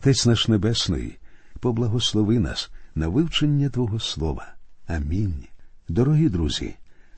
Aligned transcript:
Отець 0.00 0.26
наш 0.26 0.48
Небесний, 0.48 1.18
поблагослови 1.60 2.38
нас 2.38 2.70
на 2.94 3.08
вивчення 3.08 3.68
Твого 3.68 4.00
Слова. 4.00 4.54
Амінь. 4.86 5.34
Дорогі 5.88 6.28
друзі, 6.28 6.74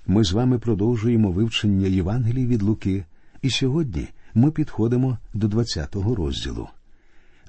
ми 0.06 0.24
з 0.24 0.32
вами 0.32 0.58
продовжуємо 0.58 1.32
вивчення 1.32 1.86
Євангелії 1.86 2.46
від 2.46 2.62
Луки, 2.62 3.04
і 3.42 3.50
сьогодні 3.50 4.08
ми 4.34 4.50
підходимо 4.50 5.18
до 5.34 5.48
20-го 5.48 6.14
розділу. 6.14 6.68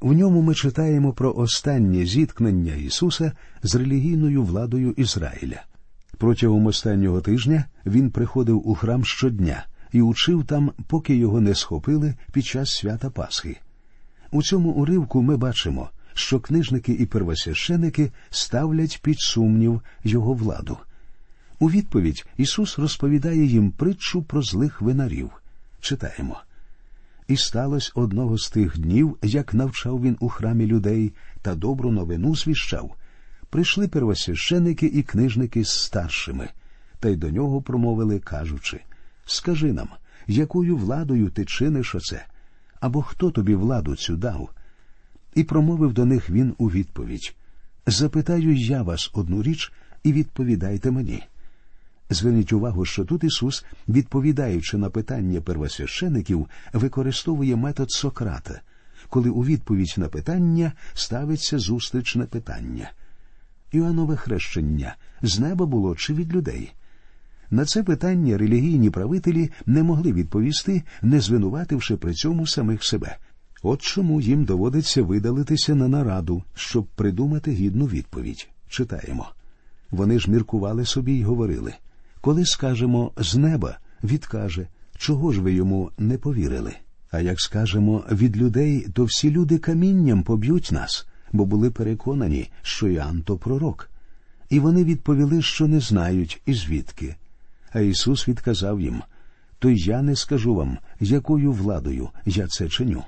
В 0.01 0.13
ньому 0.13 0.41
ми 0.41 0.55
читаємо 0.55 1.13
про 1.13 1.33
останнє 1.33 2.05
зіткнення 2.05 2.75
Ісуса 2.75 3.31
з 3.63 3.75
релігійною 3.75 4.43
владою 4.43 4.91
Ізраїля. 4.91 5.63
Протягом 6.17 6.65
останнього 6.65 7.21
тижня 7.21 7.65
він 7.85 8.11
приходив 8.11 8.67
у 8.69 8.75
храм 8.75 9.05
щодня 9.05 9.65
і 9.91 10.01
учив 10.01 10.45
там, 10.45 10.71
поки 10.87 11.15
його 11.15 11.41
не 11.41 11.55
схопили 11.55 12.15
під 12.31 12.45
час 12.45 12.69
свята 12.69 13.09
Пасхи. 13.09 13.57
У 14.33 14.43
цьому 14.43 14.69
уривку 14.69 15.21
ми 15.21 15.37
бачимо, 15.37 15.89
що 16.13 16.39
книжники 16.39 16.93
і 16.93 17.05
первосвященики 17.05 18.11
ставлять 18.29 18.99
під 19.01 19.19
сумнів 19.19 19.81
його 20.03 20.33
владу. 20.33 20.77
У 21.59 21.69
відповідь 21.69 22.25
Ісус 22.37 22.79
розповідає 22.79 23.45
їм 23.45 23.71
притчу 23.71 24.23
про 24.23 24.41
злих 24.41 24.81
винарів. 24.81 25.29
Читаємо. 25.79 26.41
І 27.27 27.37
сталося 27.37 27.91
одного 27.95 28.37
з 28.37 28.49
тих 28.49 28.79
днів, 28.79 29.17
як 29.21 29.53
навчав 29.53 30.01
він 30.01 30.17
у 30.19 30.29
храмі 30.29 30.65
людей 30.65 31.13
та 31.41 31.55
добру 31.55 31.91
новину 31.91 32.35
звіщав. 32.35 32.95
Прийшли 33.49 33.87
первосвященики 33.87 34.85
і 34.85 35.03
книжники 35.03 35.63
з 35.63 35.83
старшими, 35.83 36.49
та 36.99 37.09
й 37.09 37.15
до 37.15 37.29
нього 37.29 37.61
промовили, 37.61 38.19
кажучи 38.19 38.79
Скажи 39.25 39.73
нам, 39.73 39.87
якою 40.27 40.77
владою 40.77 41.29
ти 41.29 41.45
чиниш 41.45 41.95
оце? 41.95 42.25
Або 42.83 43.01
хто 43.01 43.31
тобі 43.31 43.55
владу 43.55 43.95
цю 43.95 44.15
дав? 44.15 44.49
І 45.35 45.43
промовив 45.43 45.93
до 45.93 46.05
них 46.05 46.29
він 46.29 46.55
у 46.57 46.67
відповідь 46.67 47.35
Запитаю 47.87 48.55
я 48.55 48.81
вас 48.81 49.11
одну 49.13 49.43
річ, 49.43 49.71
і 50.03 50.13
відповідайте 50.13 50.91
мені. 50.91 51.23
Зверніть 52.09 52.53
увагу, 52.53 52.85
що 52.85 53.05
тут 53.05 53.23
Ісус, 53.23 53.65
відповідаючи 53.87 54.77
на 54.77 54.89
питання 54.89 55.41
первосвящеників, 55.41 56.47
використовує 56.73 57.55
метод 57.55 57.91
Сократа, 57.91 58.61
коли 59.09 59.29
у 59.29 59.43
відповідь 59.43 59.93
на 59.97 60.07
питання 60.07 60.71
ставиться 60.93 61.59
зустрічне 61.59 62.25
питання. 62.25 62.91
Іоаннове 63.71 64.15
хрещення 64.15 64.95
з 65.21 65.39
неба 65.39 65.65
було 65.65 65.95
чи 65.95 66.13
від 66.13 66.33
людей? 66.33 66.73
На 67.51 67.65
це 67.65 67.83
питання 67.83 68.37
релігійні 68.37 68.89
правителі 68.89 69.51
не 69.65 69.83
могли 69.83 70.13
відповісти, 70.13 70.83
не 71.01 71.19
звинувативши 71.19 71.97
при 71.97 72.13
цьому 72.13 72.47
самих 72.47 72.83
себе. 72.83 73.17
От 73.63 73.81
чому 73.81 74.21
їм 74.21 74.45
доводиться 74.45 75.03
видалитися 75.03 75.75
на 75.75 75.87
нараду, 75.87 76.43
щоб 76.55 76.85
придумати 76.85 77.51
гідну 77.51 77.85
відповідь. 77.85 78.47
Читаємо. 78.69 79.27
Вони 79.91 80.19
ж 80.19 80.31
міркували 80.31 80.85
собі 80.85 81.13
й 81.13 81.23
говорили 81.23 81.73
коли 82.23 82.45
скажемо 82.45 83.11
з 83.17 83.35
неба, 83.35 83.77
відкаже, 84.03 84.67
чого 84.97 85.31
ж 85.31 85.41
ви 85.41 85.53
йому 85.53 85.91
не 85.97 86.17
повірили? 86.17 86.73
А 87.11 87.19
як 87.19 87.41
скажемо 87.41 88.03
від 88.11 88.37
людей, 88.37 88.87
то 88.93 89.03
всі 89.03 89.31
люди 89.31 89.57
камінням 89.57 90.23
поб'ють 90.23 90.71
нас, 90.71 91.07
бо 91.31 91.45
були 91.45 91.71
переконані, 91.71 92.51
що 92.61 92.87
Іоанн 92.87 93.21
то 93.21 93.37
пророк. 93.37 93.89
І 94.49 94.59
вони 94.59 94.83
відповіли, 94.83 95.41
що 95.41 95.67
не 95.67 95.79
знають 95.79 96.41
і 96.45 96.53
звідки. 96.53 97.15
А 97.73 97.79
Ісус 97.79 98.27
відказав 98.27 98.81
їм 98.81 99.03
то 99.63 99.69
я 99.69 100.01
не 100.01 100.15
скажу 100.15 100.55
вам, 100.55 100.77
якою 100.99 101.51
владою 101.51 102.09
я 102.25 102.47
це 102.47 102.69
чиню. 102.69 103.03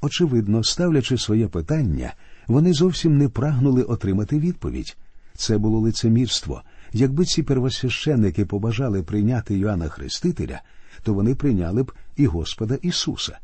Очевидно, 0.00 0.64
ставлячи 0.64 1.18
своє 1.18 1.48
питання, 1.48 2.14
вони 2.46 2.72
зовсім 2.72 3.18
не 3.18 3.28
прагнули 3.28 3.82
отримати 3.82 4.38
відповідь. 4.38 4.96
Це 5.34 5.58
було 5.58 5.80
лицемірство. 5.80 6.62
Якби 6.92 7.24
ці 7.24 7.42
первосвященники 7.42 8.44
побажали 8.44 9.02
прийняти 9.02 9.58
Йоанна 9.58 9.88
Хрестителя, 9.88 10.62
то 11.02 11.14
вони 11.14 11.34
прийняли 11.34 11.82
б 11.82 11.92
і 12.16 12.26
Господа 12.26 12.74
Ісуса. 12.74 13.38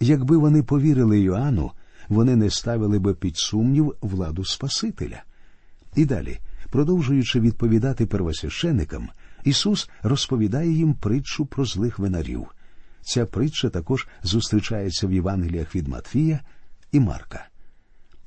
Якби 0.00 0.36
вони 0.36 0.62
повірили 0.62 1.20
Йоанну, 1.20 1.70
вони 2.08 2.36
не 2.36 2.50
ставили 2.50 2.98
би 2.98 3.14
під 3.14 3.36
сумнів 3.36 3.94
владу 4.00 4.44
Спасителя. 4.44 5.22
І 5.96 6.04
далі, 6.04 6.38
продовжуючи 6.70 7.40
відповідати 7.40 8.06
первосвященикам, 8.06 9.08
Ісус 9.46 9.90
розповідає 10.02 10.72
їм 10.72 10.94
притчу 10.94 11.46
про 11.46 11.64
злих 11.64 11.98
винарів. 11.98 12.46
Ця 13.02 13.26
притча 13.26 13.68
також 13.68 14.08
зустрічається 14.22 15.06
в 15.06 15.12
Євангеліях 15.12 15.74
від 15.74 15.88
Матфія 15.88 16.40
і 16.92 17.00
Марка. 17.00 17.46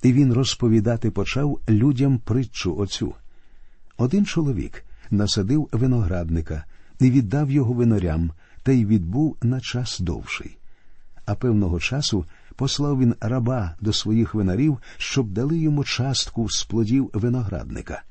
І 0.04 0.14
він 0.14 0.34
розповідати 0.34 1.12
почав 1.12 1.60
людям 1.70 2.18
притчу 2.18 2.78
оцю. 2.78 3.16
Один 3.98 4.26
чоловік 4.26 4.84
насадив 5.12 5.70
виноградника 5.72 6.66
і 7.00 7.12
віддав 7.12 7.52
його 7.52 7.74
винорям, 7.74 8.32
та 8.64 8.72
й 8.72 8.86
відбув 8.86 9.38
на 9.42 9.62
час 9.62 10.00
довший. 10.00 10.58
А 11.26 11.36
певного 11.36 11.80
часу 11.80 12.26
послав 12.56 13.00
він 13.00 13.16
раба 13.22 13.76
до 13.82 13.94
своїх 13.94 14.34
винарів, 14.34 14.78
щоб 14.98 15.32
дали 15.32 15.58
йому 15.58 15.84
частку 15.84 16.50
з 16.50 16.64
плодів 16.64 17.10
виноградника. 17.14 18.04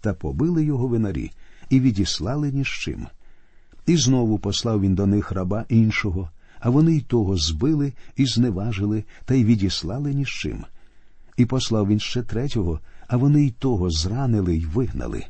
Та 0.00 0.14
побили 0.14 0.64
його 0.64 0.88
винарі 0.88 1.32
і 1.70 1.80
відіслали 1.80 2.52
ні 2.52 2.64
з 2.64 2.68
чим. 2.68 3.06
І 3.86 3.96
знову 3.96 4.38
послав 4.38 4.80
він 4.80 4.94
до 4.94 5.06
них 5.06 5.32
раба 5.32 5.64
іншого, 5.68 6.30
а 6.60 6.70
вони 6.70 6.96
й 6.96 7.00
того 7.00 7.36
збили 7.36 7.92
і 8.16 8.26
зневажили 8.26 9.04
та 9.24 9.34
й 9.34 9.44
відіслали 9.44 10.14
ні 10.14 10.24
з 10.24 10.28
чим. 10.28 10.64
І 11.36 11.46
послав 11.46 11.88
він 11.88 12.00
ще 12.00 12.22
третього, 12.22 12.80
а 13.08 13.16
вони 13.16 13.44
й 13.44 13.50
того 13.50 13.90
зранили 13.90 14.56
й 14.56 14.64
вигнали. 14.64 15.24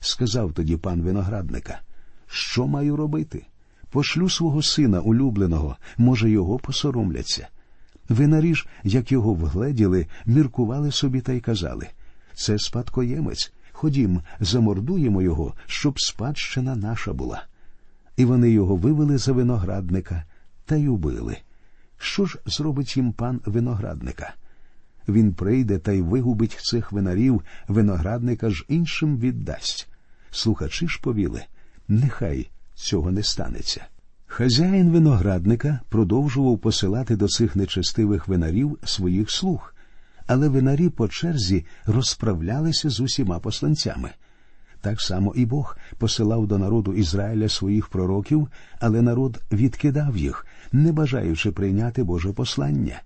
Сказав 0.00 0.52
тоді 0.52 0.76
пан 0.76 1.02
виноградника, 1.02 1.80
що 2.26 2.66
маю 2.66 2.96
робити? 2.96 3.46
Пошлю 3.90 4.28
свого 4.28 4.62
сина 4.62 5.00
улюбленого, 5.00 5.76
може, 5.96 6.30
його 6.30 6.58
посоромляться. 6.58 7.48
Винарі 8.08 8.54
ж, 8.54 8.68
як 8.84 9.12
його 9.12 9.34
вгледіли, 9.34 10.06
міркували 10.26 10.92
собі 10.92 11.20
та 11.20 11.32
й 11.32 11.40
казали 11.40 11.88
це 12.34 12.58
спадкоємець. 12.58 13.52
Ходім, 13.78 14.22
замордуємо 14.40 15.22
його, 15.22 15.54
щоб 15.66 16.00
спадщина 16.00 16.76
наша 16.76 17.12
була. 17.12 17.42
І 18.16 18.24
вони 18.24 18.50
його 18.50 18.76
вивели 18.76 19.18
за 19.18 19.32
виноградника 19.32 20.24
та 20.64 20.76
й 20.76 20.86
убили. 20.86 21.36
Що 21.98 22.26
ж 22.26 22.38
зробить 22.46 22.96
їм 22.96 23.12
пан 23.12 23.40
виноградника? 23.46 24.34
він 25.08 25.32
прийде 25.32 25.78
та 25.78 25.92
й 25.92 26.00
вигубить 26.00 26.58
цих 26.60 26.92
винарів, 26.92 27.42
виноградника 27.68 28.50
ж 28.50 28.64
іншим 28.68 29.18
віддасть. 29.18 29.88
Слухачі 30.30 30.88
ж 30.88 31.00
повіли 31.02 31.44
нехай 31.88 32.50
цього 32.74 33.10
не 33.10 33.22
станеться. 33.22 33.86
Хазяїн 34.26 34.90
виноградника 34.90 35.80
продовжував 35.88 36.58
посилати 36.58 37.16
до 37.16 37.28
цих 37.28 37.56
нечестивих 37.56 38.28
винарів 38.28 38.78
своїх 38.84 39.30
слуг, 39.30 39.74
але 40.28 40.48
винарі 40.48 40.88
по 40.88 41.08
черзі 41.08 41.64
розправлялися 41.86 42.90
з 42.90 43.00
усіма 43.00 43.38
посланцями. 43.38 44.10
Так 44.80 45.00
само 45.00 45.32
і 45.36 45.46
Бог 45.46 45.76
посилав 45.98 46.46
до 46.46 46.58
народу 46.58 46.92
Ізраїля 46.92 47.48
своїх 47.48 47.88
пророків, 47.88 48.48
але 48.80 49.02
народ 49.02 49.40
відкидав 49.52 50.16
їх, 50.16 50.46
не 50.72 50.92
бажаючи 50.92 51.52
прийняти 51.52 52.04
Боже 52.04 52.32
послання. 52.32 53.02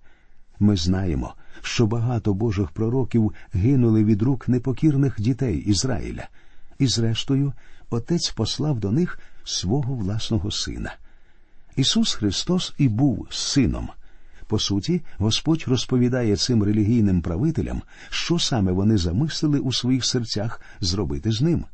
Ми 0.59 0.77
знаємо, 0.77 1.33
що 1.61 1.87
багато 1.87 2.33
божих 2.33 2.71
пророків 2.71 3.33
гинули 3.53 4.03
від 4.03 4.21
рук 4.21 4.47
непокірних 4.47 5.21
дітей 5.21 5.57
Ізраїля, 5.57 6.27
і, 6.79 6.87
зрештою, 6.87 7.53
отець 7.89 8.29
послав 8.29 8.79
до 8.79 8.91
них 8.91 9.19
свого 9.43 9.95
власного 9.95 10.51
сина. 10.51 10.95
Ісус 11.75 12.13
Христос 12.13 12.73
і 12.77 12.89
був 12.89 13.27
сином. 13.29 13.89
По 14.47 14.59
суті, 14.59 15.01
Господь 15.17 15.63
розповідає 15.67 16.35
цим 16.35 16.63
релігійним 16.63 17.21
правителям, 17.21 17.81
що 18.09 18.39
саме 18.39 18.71
вони 18.71 18.97
замислили 18.97 19.59
у 19.59 19.73
своїх 19.73 20.05
серцях 20.05 20.61
зробити 20.79 21.31
з 21.31 21.41
ним. 21.41 21.65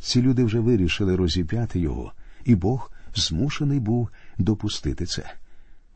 Ці 0.00 0.22
люди 0.22 0.44
вже 0.44 0.60
вирішили 0.60 1.16
розіп'яти 1.16 1.80
його, 1.80 2.12
і 2.44 2.54
Бог 2.54 2.92
змушений 3.14 3.80
був 3.80 4.08
допустити 4.38 5.06
це. 5.06 5.32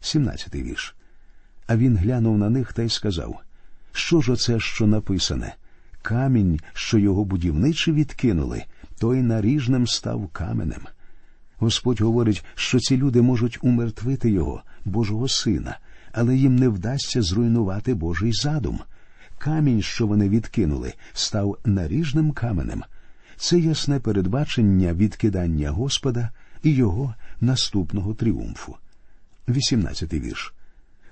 17 0.01 0.55
вірш. 0.55 0.95
А 1.67 1.77
він 1.77 1.97
глянув 1.97 2.39
на 2.39 2.51
них 2.51 2.73
та 2.73 2.83
й 2.83 2.89
сказав 2.89 3.41
Що 3.93 4.21
ж 4.21 4.33
оце, 4.33 4.61
що 4.61 4.87
написане? 4.87 5.55
Камінь, 6.03 6.61
що 6.73 6.99
його 6.99 7.25
будівничі 7.25 7.93
відкинули, 7.93 8.65
той 8.99 9.23
наріжним 9.23 9.87
став 9.87 10.29
каменем. 10.29 10.83
Господь 11.59 12.01
говорить, 12.01 12.45
що 12.55 12.79
ці 12.79 12.97
люди 12.97 13.23
можуть 13.23 13.59
умертвити 13.63 14.31
його, 14.31 14.63
Божого 14.85 15.29
Сина, 15.29 15.79
але 16.13 16.37
їм 16.37 16.57
не 16.57 16.69
вдасться 16.69 17.23
зруйнувати 17.23 17.95
Божий 17.95 18.33
задум. 18.33 18.81
Камінь, 19.39 19.83
що 19.83 20.07
вони 20.07 20.29
відкинули, 20.29 20.95
став 21.13 21.59
наріжним 21.65 22.33
каменем. 22.33 22.83
Це 23.37 23.59
ясне 23.59 24.01
передбачення 24.01 24.95
відкидання 24.95 25.71
Господа 25.71 26.31
і 26.63 26.71
його 26.71 27.15
наступного 27.41 28.15
тріумфу. 28.15 28.77
18 29.49 30.13
вірш. 30.13 30.55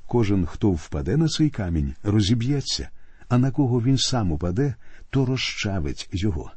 Кожен, 0.07 0.47
хто 0.47 0.71
впаде 0.71 1.17
на 1.17 1.29
цей 1.29 1.51
камінь, 1.51 1.95
розіб'ється, 2.03 2.89
а 3.29 3.39
на 3.39 3.51
кого 3.51 3.83
він 3.83 3.99
сам 3.99 4.33
упаде, 4.33 4.75
то 5.11 5.27
розчавить 5.27 6.09
його. 6.13 6.51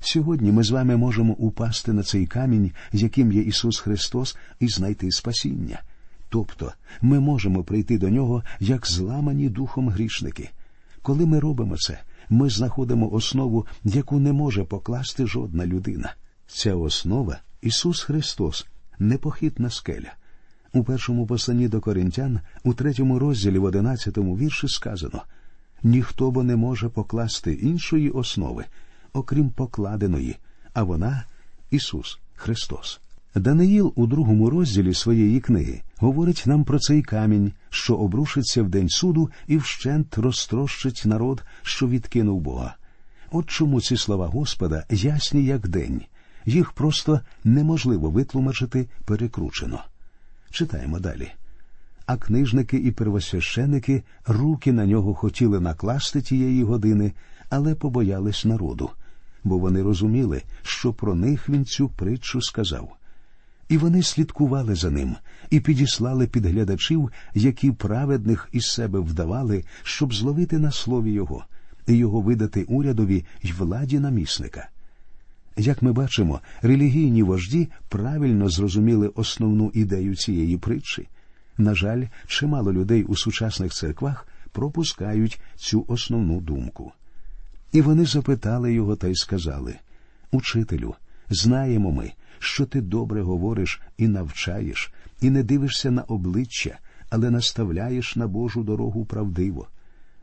Сьогодні 0.00 0.52
ми 0.52 0.62
з 0.62 0.70
вами 0.70 0.96
можемо 0.96 1.32
упасти 1.32 1.92
на 1.92 2.02
цей 2.02 2.26
камінь, 2.26 2.72
яким 2.92 3.32
є 3.32 3.42
Ісус 3.42 3.78
Христос, 3.78 4.36
і 4.60 4.68
знайти 4.68 5.10
спасіння. 5.10 5.82
Тобто 6.34 6.72
ми 7.02 7.20
можемо 7.20 7.62
прийти 7.64 7.98
до 7.98 8.08
нього 8.08 8.42
як 8.60 8.86
зламані 8.86 9.48
духом 9.48 9.88
грішники. 9.88 10.50
Коли 11.02 11.26
ми 11.26 11.40
робимо 11.40 11.76
це, 11.76 12.00
ми 12.30 12.50
знаходимо 12.50 13.12
основу, 13.12 13.66
яку 13.84 14.20
не 14.20 14.32
може 14.32 14.64
покласти 14.64 15.26
жодна 15.26 15.66
людина. 15.66 16.14
Ця 16.46 16.74
основа 16.74 17.38
Ісус 17.62 18.02
Христос, 18.02 18.66
непохитна 18.98 19.70
скеля. 19.70 20.12
У 20.72 20.84
першому 20.84 21.26
посланні 21.26 21.68
до 21.68 21.80
коринтян, 21.80 22.40
у 22.64 22.74
третьому 22.74 23.18
розділі 23.18 23.58
в 23.58 23.64
одинадцятому 23.64 24.36
вірші 24.36 24.68
сказано 24.68 25.22
ніхто 25.82 26.30
бо 26.30 26.42
не 26.42 26.56
може 26.56 26.88
покласти 26.88 27.52
іншої 27.52 28.10
основи, 28.10 28.64
окрім 29.12 29.50
покладеної, 29.50 30.36
а 30.72 30.82
вона 30.82 31.24
Ісус 31.70 32.18
Христос. 32.34 33.00
Даниїл 33.34 33.92
у 33.96 34.06
другому 34.06 34.50
розділі 34.50 34.94
своєї 34.94 35.40
книги 35.40 35.82
говорить 35.96 36.42
нам 36.46 36.64
про 36.64 36.78
цей 36.78 37.02
камінь, 37.02 37.52
що 37.70 37.94
обрушиться 37.94 38.62
в 38.62 38.68
день 38.68 38.88
суду 38.88 39.30
і 39.46 39.56
вщент 39.56 40.18
розтрощить 40.18 41.02
народ, 41.04 41.42
що 41.62 41.88
відкинув 41.88 42.40
Бога. 42.40 42.76
От 43.30 43.46
чому 43.50 43.80
ці 43.80 43.96
слова 43.96 44.26
Господа 44.26 44.84
ясні, 44.90 45.44
як 45.44 45.68
день, 45.68 46.02
їх 46.46 46.72
просто 46.72 47.20
неможливо 47.44 48.10
витлумачити 48.10 48.88
перекручено. 49.04 49.84
Читаємо 50.50 50.98
далі. 50.98 51.32
А 52.06 52.16
книжники 52.16 52.76
і 52.76 52.90
первосвященики 52.90 54.02
руки 54.26 54.72
на 54.72 54.86
нього 54.86 55.14
хотіли 55.14 55.60
накласти 55.60 56.22
тієї 56.22 56.62
години, 56.64 57.12
але 57.50 57.74
побоялись 57.74 58.44
народу, 58.44 58.90
бо 59.44 59.58
вони 59.58 59.82
розуміли, 59.82 60.42
що 60.62 60.92
про 60.92 61.14
них 61.14 61.48
він 61.48 61.64
цю 61.64 61.88
притчу 61.88 62.42
сказав. 62.42 62.96
І 63.68 63.78
вони 63.78 64.02
слідкували 64.02 64.74
за 64.74 64.90
ним 64.90 65.16
і 65.50 65.60
підіслали 65.60 66.26
підглядачів, 66.26 67.10
які 67.34 67.72
праведних 67.72 68.48
із 68.52 68.66
себе 68.66 69.00
вдавали, 69.00 69.64
щоб 69.82 70.14
зловити 70.14 70.58
на 70.58 70.72
слові 70.72 71.12
його, 71.12 71.44
і 71.86 71.96
його 71.96 72.20
видати 72.20 72.62
урядові 72.62 73.24
й 73.42 73.52
владі 73.52 73.98
намісника. 73.98 74.68
Як 75.56 75.82
ми 75.82 75.92
бачимо, 75.92 76.40
релігійні 76.62 77.22
вожді 77.22 77.68
правильно 77.88 78.48
зрозуміли 78.48 79.08
основну 79.08 79.70
ідею 79.74 80.16
цієї 80.16 80.56
притчі. 80.56 81.08
На 81.58 81.74
жаль, 81.74 82.04
чимало 82.26 82.72
людей 82.72 83.04
у 83.04 83.16
сучасних 83.16 83.72
церквах 83.72 84.28
пропускають 84.52 85.40
цю 85.56 85.84
основну 85.88 86.40
думку. 86.40 86.92
І 87.72 87.80
вони 87.82 88.06
запитали 88.06 88.72
його 88.72 88.96
та 88.96 89.08
й 89.08 89.14
сказали 89.14 89.74
Учителю, 90.32 90.94
знаємо 91.30 91.92
ми, 91.92 92.12
що 92.44 92.66
ти 92.66 92.80
добре 92.80 93.22
говориш 93.22 93.80
і 93.98 94.08
навчаєш, 94.08 94.92
і 95.20 95.30
не 95.30 95.42
дивишся 95.42 95.90
на 95.90 96.02
обличчя, 96.02 96.78
але 97.10 97.30
наставляєш 97.30 98.16
на 98.16 98.26
Божу 98.26 98.62
дорогу 98.62 99.04
правдиво. 99.04 99.68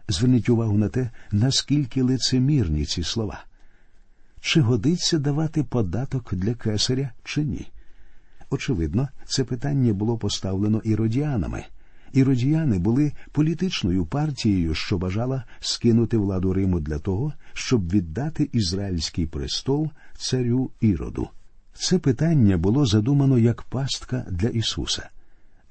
Зверніть 0.08 0.50
увагу 0.50 0.78
на 0.78 0.90
те, 0.90 1.10
наскільки 1.32 2.02
лицемірні 2.02 2.86
ці 2.86 3.04
слова. 3.04 3.44
Чи 4.42 4.62
годиться 4.62 5.18
давати 5.18 5.64
податок 5.64 6.34
для 6.36 6.54
кесаря, 6.54 7.12
чи 7.24 7.44
ні? 7.44 7.68
Очевидно, 8.50 9.10
це 9.26 9.44
питання 9.44 9.94
було 9.94 10.18
поставлено 10.18 10.82
іродіанами. 10.84 11.64
Іродіяни 12.14 12.80
були 12.80 13.12
політичною 13.32 14.06
партією, 14.06 14.76
що 14.76 14.98
бажала 14.98 15.44
скинути 15.60 16.18
владу 16.18 16.54
Риму 16.54 16.80
для 16.80 17.00
того, 17.00 17.34
щоб 17.54 17.92
віддати 17.92 18.50
ізраїльський 18.54 19.26
престол 19.26 19.92
царю 20.18 20.72
Іроду. 20.82 21.30
Це 21.74 22.00
питання 22.00 22.58
було 22.58 22.86
задумано 22.86 23.38
як 23.38 23.62
пастка 23.62 24.26
для 24.30 24.48
Ісуса. 24.48 25.10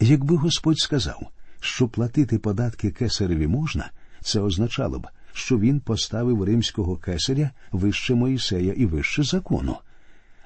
Якби 0.01 0.37
Господь 0.37 0.79
сказав, 0.79 1.31
що 1.61 1.89
платити 1.89 2.39
податки 2.39 2.91
кесареві 2.91 3.47
можна, 3.47 3.91
це 4.21 4.41
означало 4.41 4.99
б, 4.99 5.09
що 5.33 5.59
він 5.59 5.81
поставив 5.81 6.45
римського 6.45 6.97
кесаря 6.97 7.51
вище 7.73 8.15
Моїсея 8.15 8.73
і 8.73 8.87
вище 8.87 9.23
закону. 9.23 9.77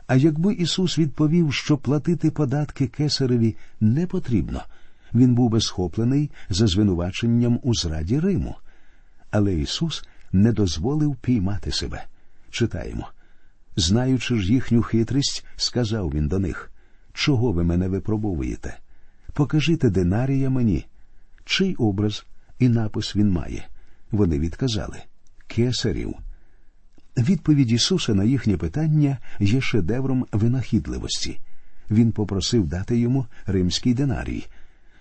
А 0.07 0.17
якби 0.17 0.55
Ісус 0.55 0.99
відповів, 0.99 1.55
що 1.55 1.77
платити 1.77 2.31
податки 2.31 2.87
кесареві 2.87 3.57
не 3.81 4.07
потрібно, 4.07 4.63
він 5.15 5.35
був 5.35 5.51
би 5.51 5.61
схоплений 5.61 6.31
за 6.49 6.67
звинуваченням 6.67 7.61
у 7.63 7.75
зраді 7.75 8.21
Риму. 8.21 8.57
Але 9.31 9.55
Ісус 9.55 10.05
не 10.33 10.53
дозволив 10.53 11.17
піймати 11.17 11.73
себе. 11.73 12.05
Читаємо. 12.51 13.09
Знаючи 13.77 14.37
ж 14.37 14.53
їхню 14.53 14.83
хитрість, 14.83 15.45
сказав 15.57 16.11
він 16.11 16.29
до 16.29 16.39
них 16.39 16.71
Чого 17.13 17.53
ви 17.53 17.65
мене 17.65 17.89
випробовуєте? 17.89 18.79
Покажите 19.33 19.91
динарія 19.91 20.51
мені. 20.51 20.87
Чий 21.45 21.75
образ 21.75 22.27
і 22.59 22.69
напис 22.69 23.17
він 23.17 23.31
має? 23.31 23.67
Вони 24.11 24.39
відказали 24.39 24.99
Кесарів. 25.47 26.15
Відповідь 27.17 27.73
Ісуса 27.73 28.15
на 28.15 28.25
їхнє 28.25 28.57
питання 28.57 29.19
є 29.41 29.61
шедевром 29.61 30.27
винахідливості. 30.33 31.39
Він 31.91 32.13
попросив 32.13 32.67
дати 32.67 32.99
йому 32.99 33.27
римський 33.47 33.95
динарій. 33.95 34.47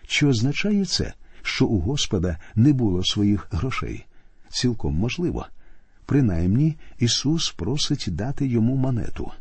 Чи 0.07 0.25
означає 0.25 0.85
це, 0.85 1.13
що 1.41 1.65
у 1.65 1.79
Господа 1.79 2.37
не 2.55 2.73
було 2.73 3.03
своїх 3.03 3.47
грошей? 3.51 4.05
Цілком 4.49 4.95
можливо. 4.95 5.45
Принаймні 6.05 6.75
Ісус 6.99 7.51
просить 7.51 8.05
дати 8.11 8.47
йому 8.47 8.75
монету. 8.75 9.31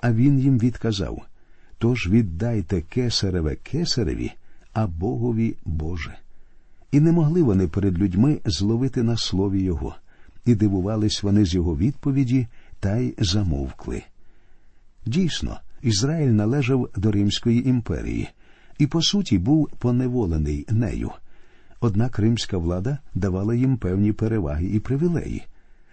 А 0.00 0.12
він 0.12 0.40
їм 0.40 0.58
відказав 0.58 1.22
Тож 1.78 2.08
віддайте 2.08 2.80
кесареве 2.80 3.56
кесареві, 3.56 4.32
а 4.72 4.86
Богові 4.86 5.56
Боже. 5.64 6.18
І 6.92 7.00
не 7.00 7.12
могли 7.12 7.42
вони 7.42 7.68
перед 7.68 7.98
людьми 7.98 8.40
зловити 8.44 9.02
на 9.02 9.16
слові 9.16 9.62
Його, 9.62 9.94
і 10.44 10.54
дивувались 10.54 11.22
вони 11.22 11.44
з 11.44 11.54
його 11.54 11.76
відповіді 11.76 12.46
та 12.80 12.96
й 12.96 13.14
замовкли. 13.18 14.02
Дійсно, 15.06 15.60
Ізраїль 15.82 16.30
належав 16.30 16.88
до 16.96 17.12
Римської 17.12 17.68
імперії 17.68 18.28
і, 18.78 18.86
по 18.86 19.02
суті, 19.02 19.38
був 19.38 19.68
поневолений 19.78 20.66
нею. 20.70 21.10
Однак 21.80 22.18
римська 22.18 22.58
влада 22.58 22.98
давала 23.14 23.54
їм 23.54 23.76
певні 23.76 24.12
переваги 24.12 24.66
і 24.66 24.80
привілеї. 24.80 25.42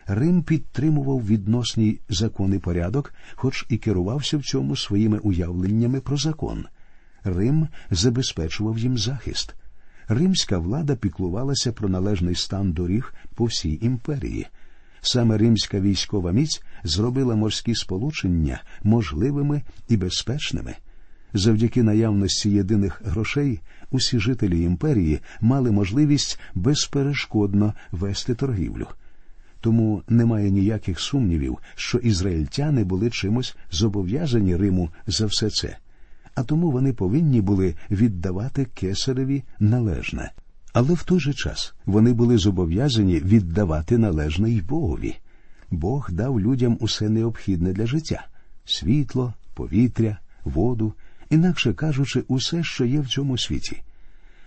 Рим 0.08 0.44
підтримував 0.44 1.26
відносний 1.26 2.00
закон 2.10 2.54
і 2.54 2.60
порядок, 2.60 3.14
хоч 3.36 3.66
і 3.70 3.78
керувався 3.78 4.38
в 4.38 4.44
цьому 4.44 4.76
своїми 4.76 5.18
уявленнями 5.18 6.02
про 6.02 6.18
закон. 6.18 6.66
Рим 7.24 7.68
забезпечував 7.92 8.78
їм 8.78 8.98
захист. 8.98 9.56
Римська 10.08 10.58
влада 10.58 10.96
піклувалася 10.96 11.72
про 11.72 11.90
належний 11.90 12.36
стан 12.36 12.72
доріг 12.72 13.14
по 13.36 13.46
всій 13.46 13.80
імперії. 13.82 14.48
Саме 15.02 15.38
римська 15.38 15.80
військова 15.80 16.32
міць 16.32 16.64
зробила 16.84 17.36
морські 17.36 17.76
сполучення 17.76 18.62
можливими 18.84 19.62
і 19.90 19.98
безпечними. 19.98 20.76
Завдяки 21.34 21.84
наявності 21.84 22.50
єдиних 22.50 23.02
грошей 23.06 23.60
усі 23.92 24.20
жителі 24.20 24.62
імперії 24.62 25.20
мали 25.42 25.72
можливість 25.72 26.40
безперешкодно 26.56 27.74
вести 27.92 28.36
торгівлю. 28.36 28.88
Тому 29.62 30.04
немає 30.10 30.52
ніяких 30.52 31.00
сумнівів, 31.00 31.58
що 31.76 31.98
ізраїльтяни 31.98 32.84
були 32.84 33.10
чимось 33.10 33.56
зобов'язані 33.72 34.56
Риму 34.56 34.90
за 35.08 35.26
все 35.26 35.50
це, 35.50 35.78
а 36.36 36.44
тому 36.44 36.72
вони 36.72 36.94
повинні 36.94 37.42
були 37.42 37.76
віддавати 37.92 38.66
кесареві 38.66 39.44
належне. 39.60 40.32
Але 40.74 40.94
в 40.94 41.04
той 41.04 41.20
же 41.20 41.34
час 41.34 41.74
вони 41.86 42.14
були 42.14 42.38
зобов'язані 42.38 43.20
віддавати 43.20 43.98
належне 43.98 44.50
й 44.50 44.62
Богові. 44.62 45.16
Бог 45.72 46.10
дав 46.12 46.40
людям 46.40 46.78
усе 46.80 47.10
необхідне 47.10 47.74
для 47.74 47.86
життя 47.86 48.28
світло, 48.66 49.34
повітря, 49.54 50.18
воду, 50.44 50.94
інакше 51.30 51.74
кажучи, 51.74 52.24
усе, 52.28 52.64
що 52.64 52.86
є 52.86 53.00
в 53.00 53.08
цьому 53.08 53.38
світі. 53.38 53.82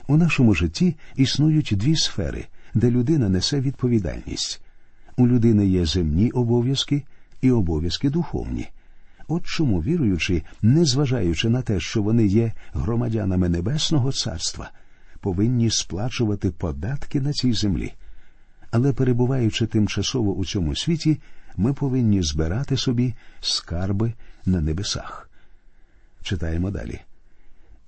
У 0.07 0.17
нашому 0.17 0.55
житті 0.55 0.97
існують 1.17 1.73
дві 1.77 1.97
сфери, 1.97 2.47
де 2.75 2.91
людина 2.91 3.29
несе 3.29 3.61
відповідальність. 3.61 4.61
У 5.17 5.29
людини 5.29 5.67
є 5.67 5.87
земні 5.87 6.31
обов'язки 6.31 7.03
і 7.41 7.51
обов'язки 7.51 8.11
духовні. 8.11 8.69
От 9.29 9.47
чому 9.47 9.83
віруючи, 9.83 10.43
незважаючи 10.63 11.49
на 11.49 11.63
те, 11.63 11.81
що 11.81 12.03
вони 12.03 12.27
є 12.27 12.53
громадянами 12.73 13.49
Небесного 13.49 14.13
Царства, 14.13 14.71
повинні 15.21 15.71
сплачувати 15.71 16.51
податки 16.51 17.21
на 17.21 17.33
цій 17.33 17.53
землі. 17.53 17.93
Але 18.71 18.93
перебуваючи 18.93 19.67
тимчасово 19.67 20.33
у 20.33 20.45
цьому 20.45 20.77
світі, 20.77 21.19
ми 21.57 21.73
повинні 21.73 22.23
збирати 22.23 22.77
собі 22.77 23.15
скарби 23.41 24.13
на 24.47 24.61
небесах. 24.61 25.31
Читаємо 26.23 26.71
далі. 26.71 27.01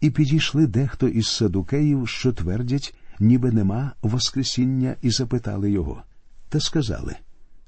І 0.00 0.10
підійшли 0.10 0.66
дехто 0.66 1.08
із 1.08 1.28
садукеїв, 1.28 2.08
що 2.08 2.32
твердять, 2.32 2.94
ніби 3.20 3.52
нема 3.52 3.92
Воскресіння, 4.02 4.94
і 5.02 5.10
запитали 5.10 5.70
його, 5.70 6.02
та 6.48 6.60
сказали 6.60 7.16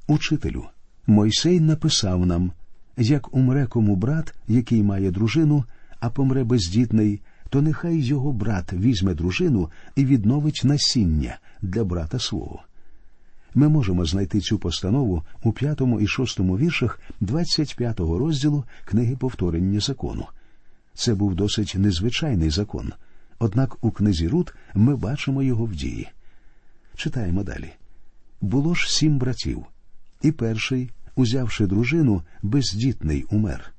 Учителю, 0.07 0.65
Мойсей 1.07 1.61
написав 1.61 2.27
нам 2.27 2.53
як 2.97 3.35
умре 3.35 3.67
кому 3.67 3.97
брат, 3.97 4.35
який 4.49 4.83
має 4.83 5.11
дружину, 5.11 5.65
а 6.01 6.11
помре 6.11 6.45
бездітний, 6.45 7.21
то 7.51 7.63
нехай 7.63 8.01
його 8.01 8.33
брат 8.33 8.73
візьме 8.73 9.15
дружину 9.15 9.71
і 9.97 10.05
відновить 10.05 10.61
насіння 10.65 11.39
для 11.63 11.85
брата 11.85 12.19
свого. 12.19 12.63
Ми 13.55 13.69
можемо 13.69 14.05
знайти 14.05 14.41
цю 14.41 14.59
постанову 14.59 15.23
у 15.43 15.53
п'ятому 15.53 16.01
і 16.01 16.07
шостому 16.07 16.59
віршах 16.59 17.01
25-го 17.23 18.19
розділу 18.19 18.65
книги 18.85 19.17
повторення 19.17 19.81
закону. 19.81 20.27
Це 20.95 21.15
був 21.15 21.35
досить 21.35 21.75
незвичайний 21.79 22.51
закон, 22.51 22.93
однак 23.39 23.85
у 23.85 23.91
книзі 23.91 24.29
Рут 24.29 24.55
ми 24.75 24.97
бачимо 24.97 25.43
його 25.43 25.65
в 25.65 25.75
дії. 25.75 26.09
Читаємо 26.97 27.43
далі. 27.43 27.73
Було 28.41 28.75
ж 28.75 28.95
сім 28.95 29.19
братів, 29.19 29.65
і 30.23 30.33
перший, 30.33 30.91
узявши 31.17 31.67
дружину, 31.67 32.23
бездітний 32.43 33.25
умер. 33.31 33.75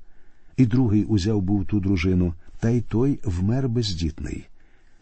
І 0.56 0.66
другий 0.66 1.04
узяв 1.04 1.42
був 1.42 1.66
ту 1.66 1.80
дружину, 1.80 2.34
та 2.58 2.70
й 2.70 2.80
той 2.80 3.20
вмер 3.24 3.68
бездітний. 3.68 4.46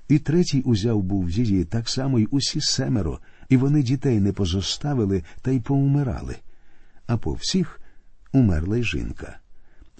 І 0.08 0.18
третій 0.18 0.60
узяв 0.60 1.02
був 1.02 1.30
її 1.30 1.64
так 1.64 1.88
само 1.88 2.18
й 2.18 2.28
усі 2.30 2.60
семеро, 2.60 3.18
і 3.48 3.56
вони 3.56 3.82
дітей 3.82 4.20
не 4.20 4.32
позоставили 4.32 5.22
та 5.42 5.50
й 5.50 5.60
поумирали. 5.60 6.36
А 7.06 7.16
по 7.16 7.32
всіх 7.32 7.80
умерла 8.32 8.76
й 8.76 8.82
жінка. 8.82 9.38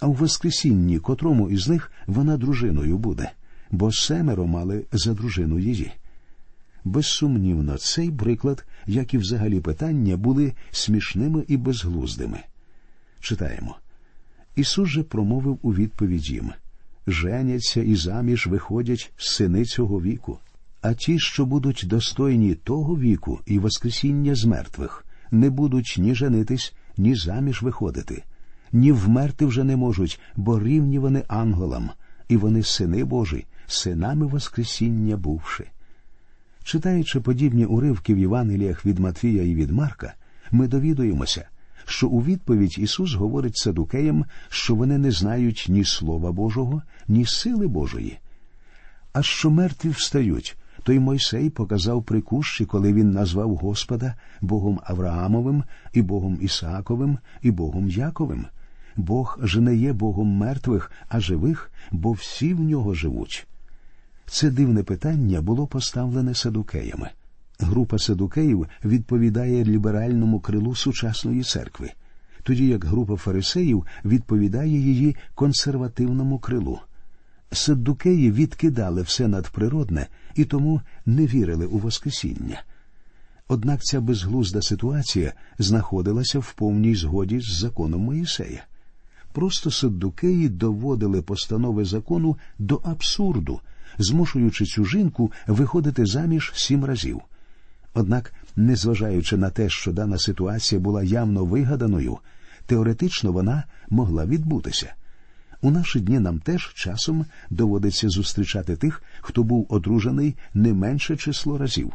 А 0.01 0.07
в 0.07 0.15
Воскресінні 0.15 0.99
котрому 0.99 1.51
із 1.51 1.69
них 1.69 1.93
вона 2.07 2.37
дружиною 2.37 2.99
буде, 2.99 3.31
бо 3.71 3.93
семеро 3.93 4.47
мали 4.47 4.85
за 4.93 5.15
дружину 5.15 5.59
її. 5.59 5.93
Безсумнівно, 6.89 7.79
цей 7.79 8.11
приклад, 8.11 8.67
як 8.87 9.15
і 9.15 9.19
взагалі 9.19 9.61
питання, 9.61 10.17
були 10.17 10.53
смішними 10.71 11.45
і 11.49 11.57
безглуздими. 11.57 12.41
Читаємо. 13.21 13.77
Ісус 14.57 14.89
же 14.89 15.03
промовив 15.03 15.59
у 15.63 15.75
відповідь 15.75 16.31
їм 16.31 16.53
Женяться 17.07 17.83
і 17.83 17.95
заміж 17.95 18.47
виходять 18.47 19.13
сини 19.17 19.65
цього 19.65 20.01
віку, 20.01 20.39
а 20.83 20.95
ті, 20.95 21.19
що 21.19 21.47
будуть 21.47 21.85
достойні 21.87 22.55
того 22.55 22.99
віку 22.99 23.41
і 23.47 23.59
Воскресіння 23.59 24.35
з 24.35 24.45
мертвих, 24.45 25.07
не 25.31 25.51
будуть 25.51 25.97
ні 25.99 26.15
женитись, 26.15 26.75
ні 26.97 27.15
заміж 27.15 27.63
виходити, 27.63 28.25
ні 28.73 28.93
вмерти 28.93 29.47
вже 29.47 29.65
не 29.65 29.77
можуть, 29.77 30.21
бо 30.37 30.61
рівні 30.61 30.99
вони 30.99 31.25
ангелам, 31.29 31.91
і 32.29 32.37
вони 32.37 32.63
сини 32.63 33.05
Божі, 33.05 33.47
синами 33.67 34.27
Воскресіння 34.27 35.17
бувши. 35.17 35.65
Читаючи 36.69 37.21
подібні 37.21 37.65
уривки 37.65 38.15
в 38.15 38.19
Євангеліях 38.19 38.87
від 38.87 38.99
Матвія 38.99 39.43
і 39.43 39.55
від 39.55 39.71
Марка, 39.71 40.15
ми 40.51 40.69
довідуємося, 40.69 41.49
що 41.87 42.09
у 42.09 42.23
відповідь 42.23 42.79
Ісус 42.79 43.15
говорить 43.15 43.57
садукеям, 43.57 44.25
що 44.49 44.75
вони 44.75 44.99
не 44.99 45.11
знають 45.11 45.67
ні 45.69 45.85
Слова 45.85 46.33
Божого, 46.33 46.83
ні 47.09 47.27
сили 47.27 47.67
Божої. 47.67 48.19
А 49.13 49.23
що 49.23 49.51
мертві 49.51 49.89
встають, 49.89 50.57
то 50.83 50.93
й 50.93 50.99
Мойсей 50.99 51.51
показав 51.51 52.03
при 52.03 52.21
кущі, 52.21 52.65
коли 52.65 52.93
він 52.93 53.11
назвав 53.11 53.57
Господа 53.57 54.15
Богом 54.41 54.81
Авраамовим, 54.85 55.65
і 55.93 56.03
Богом 56.03 56.39
Ісааковим, 56.41 57.19
і 57.43 57.51
Богом 57.51 57.89
Яковим. 57.89 58.47
Бог 58.97 59.39
ж 59.43 59.61
не 59.61 59.77
є 59.77 59.93
Богом 59.93 60.29
мертвих, 60.29 60.93
а 61.09 61.21
живих, 61.21 61.71
бо 61.91 62.13
всі 62.13 62.55
в 62.55 62.61
нього 62.61 62.95
живуть. 62.95 63.48
Це 64.31 64.51
дивне 64.51 64.83
питання 64.83 65.41
було 65.41 65.67
поставлене 65.67 66.35
садукеями. 66.35 67.11
Група 67.61 67.99
садукеїв 67.99 68.67
відповідає 68.85 69.65
ліберальному 69.65 70.41
крилу 70.41 70.75
сучасної 70.75 71.43
церкви, 71.43 71.91
тоді 72.43 72.69
як 72.69 72.85
група 72.85 73.17
фарисеїв 73.17 73.87
відповідає 74.05 74.79
її 74.79 75.17
консервативному 75.35 76.39
крилу. 76.39 76.79
Саддукеї 77.53 78.33
відкидали 78.33 79.03
все 79.03 79.29
надприродне 79.29 80.07
і 80.35 80.45
тому 80.45 80.81
не 81.07 81.27
вірили 81.27 81.67
у 81.67 81.79
Воскресіння. 81.79 82.63
Однак 83.49 83.83
ця 83.83 84.01
безглузда 84.01 84.63
ситуація 84.63 85.33
знаходилася 85.59 86.39
в 86.39 86.53
повній 86.53 86.95
згоді 86.95 87.41
з 87.41 87.59
законом 87.59 88.01
Моїсея. 88.01 88.65
Просто 89.33 89.71
саддукеї 89.71 90.49
доводили 90.49 91.23
постанови 91.23 91.85
закону 91.85 92.37
до 92.59 92.77
абсурду, 92.77 93.61
змушуючи 93.99 94.65
цю 94.65 94.85
жінку 94.85 95.33
виходити 95.47 96.07
заміж 96.07 96.53
сім 96.55 96.85
разів. 96.85 97.21
Однак, 97.95 98.33
незважаючи 98.57 99.37
на 99.37 99.51
те, 99.51 99.69
що 99.69 99.93
дана 99.93 100.19
ситуація 100.19 100.81
була 100.81 101.03
явно 101.03 101.45
вигаданою, 101.45 102.19
теоретично 102.67 103.33
вона 103.33 103.65
могла 103.91 104.27
відбутися. 104.27 104.95
У 105.61 105.71
наші 105.71 106.01
дні 106.01 106.19
нам 106.19 106.39
теж 106.39 106.73
часом 106.75 107.27
доводиться 107.51 108.09
зустрічати 108.09 108.77
тих, 108.77 109.03
хто 109.21 109.43
був 109.43 109.67
одружений 109.69 110.37
не 110.55 110.73
менше 110.73 111.17
число 111.17 111.59
разів. 111.59 111.93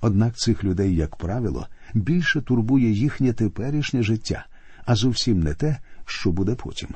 Однак 0.00 0.36
цих 0.36 0.64
людей, 0.64 0.96
як 0.96 1.16
правило, 1.16 1.66
більше 1.94 2.40
турбує 2.40 2.90
їхнє 2.90 3.32
теперішнє 3.32 4.02
життя, 4.02 4.46
а 4.84 4.94
зовсім 4.94 5.40
не 5.40 5.54
те, 5.54 5.78
що 6.04 6.32
буде 6.32 6.54
потім. 6.54 6.88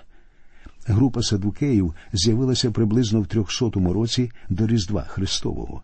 Група 0.87 1.23
садукеїв 1.23 1.95
з'явилася 2.13 2.71
приблизно 2.71 3.21
в 3.21 3.27
300 3.27 3.71
році 3.75 4.31
до 4.49 4.67
Різдва 4.67 5.03
Христового. 5.03 5.83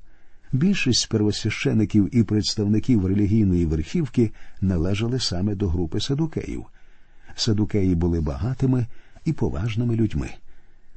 Більшість 0.52 1.08
первосвящеників 1.08 2.16
і 2.16 2.22
представників 2.22 3.06
релігійної 3.06 3.66
верхівки 3.66 4.30
належали 4.60 5.20
саме 5.20 5.54
до 5.54 5.68
групи 5.68 6.00
садукеїв. 6.00 6.64
Садукеї 7.36 7.94
були 7.94 8.20
багатими 8.20 8.86
і 9.24 9.32
поважними 9.32 9.96
людьми. 9.96 10.30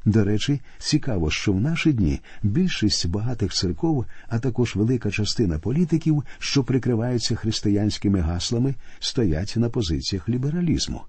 До 0.05 0.23
речі, 0.23 0.61
цікаво, 0.79 1.31
що 1.31 1.53
в 1.53 1.61
наші 1.61 1.93
дні 1.93 2.19
більшість 2.43 3.07
багатих 3.07 3.53
церков, 3.53 4.05
а 4.27 4.39
також 4.39 4.75
велика 4.75 5.11
частина 5.11 5.59
політиків, 5.59 6.23
що 6.39 6.63
прикриваються 6.63 7.35
християнськими 7.35 8.19
гаслами, 8.19 8.75
стоять 8.99 9.53
на 9.57 9.69
позиціях 9.69 10.29
лібералізму. 10.29 11.01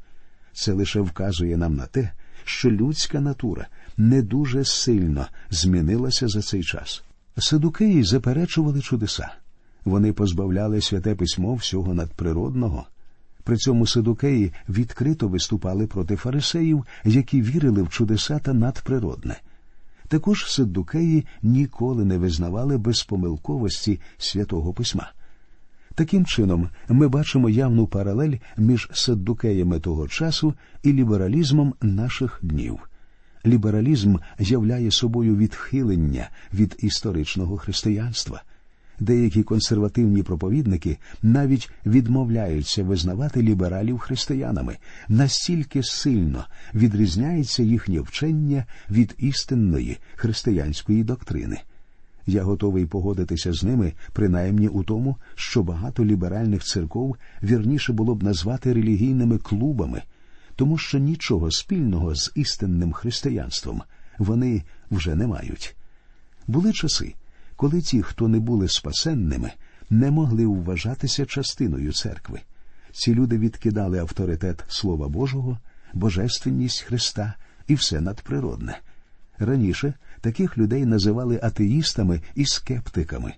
Це 0.52 0.72
лише 0.72 1.00
вказує 1.00 1.56
нам 1.56 1.74
на 1.76 1.86
те, 1.86 2.12
що 2.44 2.70
людська 2.70 3.20
натура 3.20 3.66
не 3.96 4.22
дуже 4.22 4.64
сильно 4.64 5.26
змінилася 5.50 6.28
за 6.28 6.42
цей 6.42 6.62
час. 6.62 7.02
Садукеї 7.38 8.04
заперечували 8.04 8.80
чудеса. 8.80 9.30
Вони 9.84 10.12
позбавляли 10.12 10.80
святе 10.80 11.14
письмо 11.14 11.54
всього 11.54 11.94
надприродного. 11.94 12.86
При 13.44 13.56
цьому 13.56 13.86
садукеї 13.86 14.52
відкрито 14.68 15.28
виступали 15.28 15.86
проти 15.86 16.16
фарисеїв, 16.16 16.84
які 17.04 17.42
вірили 17.42 17.82
в 17.82 17.88
чудеса 17.88 18.38
та 18.38 18.52
надприродне. 18.52 19.36
Також 20.08 20.52
саддукеї 20.52 21.26
ніколи 21.42 22.04
не 22.04 22.18
визнавали 22.18 22.78
безпомилковості 22.78 24.00
святого 24.18 24.72
письма. 24.72 25.12
Таким 25.94 26.26
чином, 26.26 26.68
ми 26.88 27.08
бачимо 27.08 27.50
явну 27.50 27.86
паралель 27.86 28.36
між 28.56 28.88
саддукеями 28.92 29.80
того 29.80 30.08
часу 30.08 30.54
і 30.82 30.92
лібералізмом 30.92 31.74
наших 31.82 32.38
днів. 32.42 32.78
Лібералізм 33.46 34.16
являє 34.38 34.90
собою 34.90 35.36
відхилення 35.36 36.28
від 36.54 36.76
історичного 36.78 37.56
християнства. 37.56 38.42
Деякі 39.00 39.42
консервативні 39.42 40.22
проповідники 40.22 40.98
навіть 41.22 41.70
відмовляються 41.86 42.84
визнавати 42.84 43.42
лібералів 43.42 43.98
християнами, 43.98 44.76
настільки 45.08 45.82
сильно 45.82 46.46
відрізняється 46.74 47.62
їхнє 47.62 48.00
вчення 48.00 48.66
від 48.90 49.14
істинної 49.18 49.98
християнської 50.14 51.04
доктрини. 51.04 51.60
Я 52.26 52.42
готовий 52.42 52.86
погодитися 52.86 53.52
з 53.52 53.64
ними, 53.64 53.92
принаймні 54.12 54.68
у 54.68 54.82
тому, 54.82 55.16
що 55.34 55.62
багато 55.62 56.04
ліберальних 56.04 56.64
церков 56.64 57.16
вірніше 57.42 57.92
було 57.92 58.14
б 58.14 58.22
назвати 58.22 58.72
релігійними 58.72 59.38
клубами, 59.38 60.02
тому 60.56 60.78
що 60.78 60.98
нічого 60.98 61.50
спільного 61.50 62.14
з 62.14 62.32
істинним 62.34 62.92
християнством 62.92 63.82
вони 64.18 64.62
вже 64.90 65.14
не 65.14 65.26
мають. 65.26 65.76
Були 66.46 66.72
часи, 66.72 67.14
коли 67.56 67.80
ті, 67.80 68.02
хто 68.02 68.28
не 68.28 68.38
були 68.38 68.68
спасенними, 68.68 69.52
не 69.90 70.10
могли 70.10 70.46
вважатися 70.46 71.26
частиною 71.26 71.92
церкви. 71.92 72.40
Ці 72.92 73.14
люди 73.14 73.38
відкидали 73.38 73.98
авторитет 73.98 74.64
Слова 74.68 75.08
Божого, 75.08 75.58
божественність 75.94 76.80
Христа 76.80 77.34
і 77.66 77.74
все 77.74 78.00
надприродне. 78.00 78.78
Раніше 79.38 79.94
таких 80.22 80.58
людей 80.58 80.86
називали 80.86 81.40
атеїстами 81.42 82.20
і 82.34 82.44
скептиками, 82.44 83.34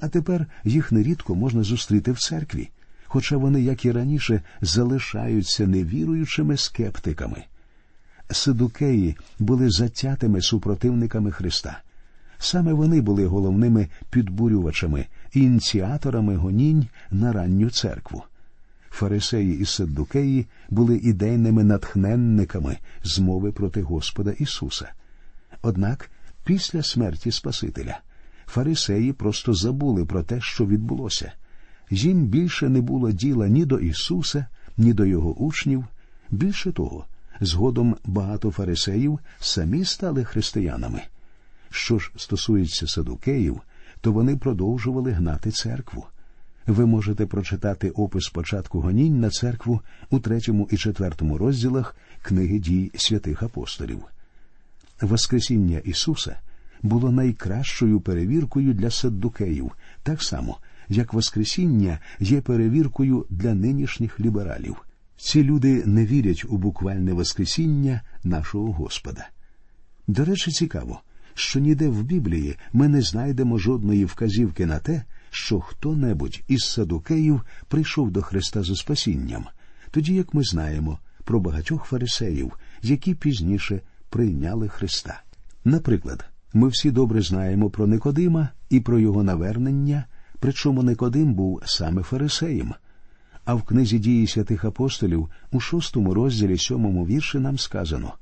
а 0.00 0.08
тепер 0.08 0.46
їх 0.64 0.92
нерідко 0.92 1.34
можна 1.34 1.62
зустріти 1.62 2.12
в 2.12 2.18
церкві, 2.18 2.70
хоча 3.04 3.36
вони, 3.36 3.62
як 3.62 3.84
і 3.84 3.92
раніше, 3.92 4.42
залишаються 4.60 5.66
невіруючими 5.66 6.56
скептиками. 6.56 7.44
Сидукеї 8.30 9.16
були 9.38 9.70
затятими 9.70 10.42
супротивниками 10.42 11.30
Христа 11.30 11.82
Саме 12.42 12.72
вони 12.72 13.00
були 13.00 13.26
головними 13.26 13.88
підбурювачами 14.10 15.06
ініціаторами 15.32 16.36
гонінь 16.36 16.88
на 17.10 17.32
ранню 17.32 17.70
церкву. 17.70 18.22
Фарисеї 18.90 19.58
і 19.58 19.64
Саддукеї 19.64 20.46
були 20.70 20.96
ідейними 20.96 21.64
натхненниками 21.64 22.76
змови 23.04 23.52
проти 23.52 23.82
Господа 23.82 24.30
Ісуса. 24.30 24.92
Однак 25.62 26.10
після 26.44 26.82
смерті 26.82 27.30
Спасителя 27.30 28.00
фарисеї 28.46 29.12
просто 29.12 29.54
забули 29.54 30.04
про 30.04 30.22
те, 30.22 30.40
що 30.40 30.66
відбулося. 30.66 31.32
Їм 31.90 32.26
більше 32.26 32.68
не 32.68 32.80
було 32.80 33.12
діла 33.12 33.48
ні 33.48 33.64
до 33.64 33.78
Ісуса, 33.78 34.46
ні 34.76 34.92
до 34.92 35.04
його 35.04 35.34
учнів. 35.34 35.84
Більше 36.30 36.72
того, 36.72 37.06
згодом 37.40 37.96
багато 38.04 38.50
фарисеїв 38.50 39.18
самі 39.40 39.84
стали 39.84 40.24
християнами. 40.24 41.02
Що 41.70 41.98
ж 41.98 42.12
стосується 42.16 42.86
садукеїв, 42.86 43.60
то 44.00 44.12
вони 44.12 44.36
продовжували 44.36 45.12
гнати 45.12 45.50
церкву. 45.50 46.06
Ви 46.66 46.86
можете 46.86 47.26
прочитати 47.26 47.90
опис 47.90 48.28
початку 48.28 48.80
гонінь 48.80 49.20
на 49.20 49.30
церкву 49.30 49.80
у 50.10 50.18
третьому 50.18 50.68
і 50.70 50.76
четвертому 50.76 51.38
розділах 51.38 51.96
книги 52.22 52.58
дій 52.58 52.90
святих 52.94 53.42
апостолів. 53.42 54.02
Воскресіння 55.00 55.78
Ісуса 55.78 56.36
було 56.82 57.10
найкращою 57.10 58.00
перевіркою 58.00 58.74
для 58.74 58.90
саддукеїв, 58.90 59.72
так 60.02 60.22
само, 60.22 60.58
як 60.88 61.12
Воскресіння 61.12 61.98
є 62.20 62.40
перевіркою 62.40 63.26
для 63.30 63.54
нинішніх 63.54 64.20
лібералів. 64.20 64.76
Ці 65.16 65.44
люди 65.44 65.82
не 65.86 66.06
вірять 66.06 66.44
у 66.48 66.56
буквальне 66.56 67.12
Воскресіння 67.12 68.00
нашого 68.24 68.72
Господа. 68.72 69.28
До 70.06 70.24
речі, 70.24 70.50
цікаво, 70.50 71.00
що 71.34 71.60
ніде 71.60 71.88
в 71.88 72.02
Біблії 72.02 72.56
ми 72.72 72.88
не 72.88 73.02
знайдемо 73.02 73.58
жодної 73.58 74.04
вказівки 74.04 74.66
на 74.66 74.78
те, 74.78 75.02
що 75.30 75.60
хто 75.60 75.96
небудь 75.96 76.40
із 76.48 76.60
садукеїв 76.60 77.42
прийшов 77.68 78.10
до 78.10 78.22
Христа 78.22 78.62
за 78.62 78.74
спасінням, 78.74 79.46
тоді 79.90 80.14
як 80.14 80.34
ми 80.34 80.44
знаємо 80.44 80.98
про 81.24 81.40
багатьох 81.40 81.84
фарисеїв, 81.84 82.52
які 82.82 83.14
пізніше 83.14 83.80
прийняли 84.10 84.68
Христа. 84.68 85.22
Наприклад, 85.64 86.24
ми 86.52 86.68
всі 86.68 86.90
добре 86.90 87.22
знаємо 87.22 87.70
про 87.70 87.86
Никодима 87.86 88.48
і 88.70 88.80
про 88.80 88.98
його 88.98 89.22
навернення, 89.22 90.04
причому 90.38 90.82
Никодим 90.82 91.34
був 91.34 91.62
саме 91.64 92.02
фарисеєм. 92.02 92.74
А 93.44 93.54
в 93.54 93.62
книзі 93.62 93.98
дії 93.98 94.26
святих 94.26 94.64
апостолів 94.64 95.28
у 95.50 95.60
шостому 95.60 96.14
розділі 96.14 96.58
сьомому 96.58 97.06
вірші 97.06 97.38
нам 97.38 97.58
сказано 97.58 98.14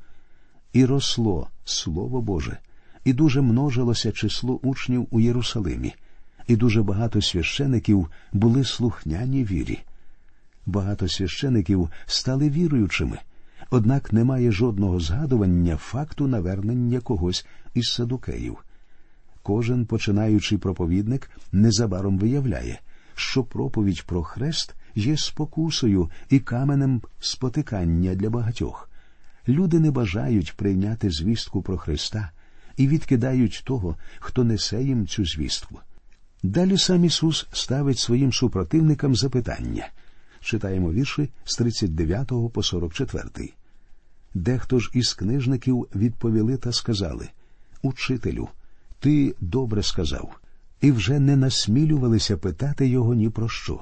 І 0.73 0.85
росло 0.85 1.49
Слово 1.65 2.23
Боже, 2.23 2.59
і 3.05 3.13
дуже 3.13 3.41
множилося 3.41 4.13
число 4.13 4.61
учнів 4.63 5.07
у 5.11 5.21
Єрусалимі, 5.21 5.95
і 6.47 6.57
дуже 6.57 6.83
багато 6.83 7.23
священиків 7.23 8.11
були 8.33 8.65
слухняні 8.65 9.45
вірі. 9.45 9.79
Багато 10.67 11.09
священиків 11.09 11.91
стали 12.07 12.51
віруючими, 12.51 13.19
однак 13.71 14.13
немає 14.13 14.53
жодного 14.53 15.01
згадування 15.01 15.77
факту 15.77 16.27
навернення 16.27 17.01
когось 17.01 17.47
із 17.75 17.87
садукеїв. 17.87 18.59
Кожен 19.43 19.87
починаючий 19.87 20.59
проповідник 20.59 21.31
незабаром 21.53 22.19
виявляє, 22.19 22.81
що 23.15 23.45
проповідь 23.45 24.03
про 24.03 24.23
хрест 24.23 24.75
є 24.95 25.17
спокусою 25.17 26.11
і 26.31 26.39
каменем 26.39 27.03
спотикання 27.21 28.15
для 28.15 28.31
багатьох. 28.31 28.91
Люди 29.49 29.81
не 29.81 29.91
бажають 29.91 30.57
прийняти 30.57 31.11
звістку 31.11 31.63
про 31.63 31.79
Христа 31.79 32.31
і 32.77 32.89
відкидають 32.89 33.63
того, 33.65 33.97
хто 34.19 34.45
несе 34.45 34.83
їм 34.83 35.07
цю 35.07 35.25
звістку. 35.25 35.81
Далі 36.43 36.79
сам 36.79 37.05
Ісус 37.05 37.47
ставить 37.53 37.99
своїм 37.99 38.33
супротивникам 38.33 39.17
запитання. 39.17 39.89
Читаємо 40.41 40.93
вірші 40.93 41.29
з 41.45 41.57
39 41.57 42.33
по 42.53 42.63
44. 42.63 43.58
Дехто 44.35 44.79
ж 44.79 44.91
із 44.95 45.15
книжників 45.15 45.87
відповіли 45.95 46.57
та 46.57 46.73
сказали 46.73 47.29
Учителю, 47.83 48.49
ти 49.01 49.35
добре 49.41 49.83
сказав, 49.83 50.39
і 50.81 50.93
вже 50.93 51.19
не 51.19 51.37
насмілювалися 51.37 52.37
питати 52.37 52.89
його 52.89 53.15
ні 53.15 53.31
про 53.31 53.49
що. 53.49 53.81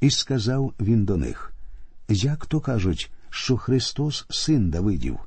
І 0.00 0.10
сказав 0.10 0.72
він 0.80 1.04
до 1.04 1.16
них 1.16 1.52
Як 2.08 2.46
то 2.46 2.60
кажуть, 2.60 3.10
що 3.30 3.56
Христос 3.56 4.26
син 4.30 4.70
Давидів? 4.70 5.18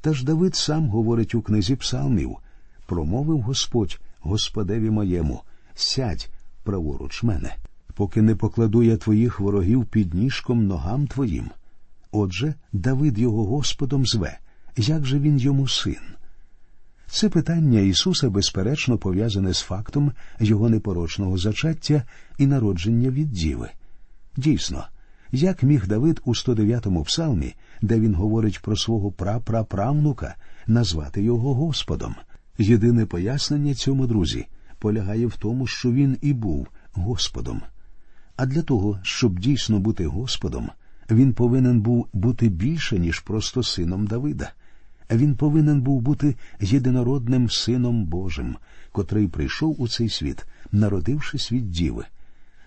Та 0.00 0.14
ж 0.14 0.24
Давид 0.24 0.54
сам 0.54 0.88
говорить 0.88 1.34
у 1.34 1.42
книзі 1.42 1.76
Псалмів 1.76 2.36
промовив 2.86 3.40
Господь 3.40 4.00
Господеві 4.20 4.90
моєму, 4.90 5.42
сядь 5.74 6.30
праворуч 6.62 7.22
мене, 7.22 7.56
поки 7.94 8.22
не 8.22 8.36
покладу 8.36 8.82
я 8.82 8.96
твоїх 8.96 9.40
ворогів 9.40 9.84
під 9.84 10.14
ніжком 10.14 10.66
ногам 10.66 11.06
твоїм. 11.06 11.50
Отже, 12.12 12.54
Давид 12.72 13.18
його 13.18 13.46
Господом 13.46 14.06
зве, 14.06 14.38
як 14.76 15.04
же 15.04 15.18
він 15.18 15.38
йому 15.38 15.68
син? 15.68 16.00
Це 17.06 17.28
питання 17.28 17.80
Ісуса 17.80 18.30
безперечно 18.30 18.98
пов'язане 18.98 19.52
з 19.52 19.60
фактом 19.60 20.12
його 20.40 20.68
непорочного 20.68 21.38
зачаття 21.38 22.02
і 22.38 22.46
народження 22.46 23.10
від 23.10 23.30
діви. 23.30 23.70
Дійсно, 24.36 24.84
як 25.30 25.62
міг 25.62 25.86
Давид 25.86 26.20
у 26.24 26.34
109-му 26.34 27.04
псалмі, 27.04 27.54
де 27.82 28.00
він 28.00 28.14
говорить 28.14 28.62
про 28.62 28.76
свого 28.76 29.12
прапраправнука, 29.12 30.34
назвати 30.66 31.22
його 31.22 31.54
Господом? 31.54 32.14
Єдине 32.58 33.06
пояснення 33.06 33.74
цьому 33.74 34.06
друзі 34.06 34.46
полягає 34.78 35.26
в 35.26 35.36
тому, 35.36 35.66
що 35.66 35.92
він 35.92 36.18
і 36.20 36.32
був 36.32 36.68
Господом. 36.92 37.62
А 38.36 38.46
для 38.46 38.62
того, 38.62 39.00
щоб 39.02 39.38
дійсно 39.38 39.78
бути 39.78 40.06
Господом, 40.06 40.70
він 41.12 41.32
повинен 41.32 41.80
був 41.80 42.08
бути 42.12 42.48
більше, 42.48 42.98
ніж 42.98 43.20
просто 43.20 43.62
сином 43.62 44.06
Давида. 44.06 44.52
Він 45.10 45.34
повинен 45.34 45.80
був 45.80 46.00
бути 46.00 46.36
єдинородним 46.60 47.50
Сином 47.50 48.04
Божим, 48.04 48.56
котрий 48.92 49.28
прийшов 49.28 49.82
у 49.82 49.88
цей 49.88 50.08
світ, 50.08 50.46
народившись 50.72 51.52
від 51.52 51.70
діви. 51.70 52.04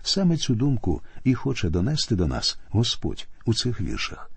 Саме 0.02 0.36
цю 0.36 0.54
думку 0.54 1.02
і 1.24 1.34
хоче 1.34 1.70
донести 1.70 2.16
до 2.16 2.26
нас 2.26 2.58
Господь 2.70 3.28
у 3.44 3.54
цих 3.54 3.80
віршах. 3.80 4.30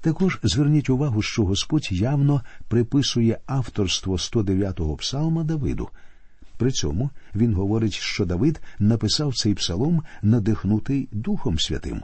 Також 0.00 0.38
зверніть 0.42 0.90
увагу, 0.90 1.22
що 1.22 1.44
Господь 1.44 1.92
явно 1.92 2.42
приписує 2.68 3.38
авторство 3.46 4.16
109-го 4.16 4.96
псалма 4.96 5.44
Давиду. 5.44 5.88
При 6.58 6.70
цьому 6.70 7.10
він 7.34 7.54
говорить, 7.54 7.94
що 7.94 8.24
Давид 8.24 8.60
написав 8.78 9.34
цей 9.34 9.54
псалом, 9.54 10.02
надихнутий 10.22 11.08
Духом 11.12 11.58
Святим. 11.58 12.02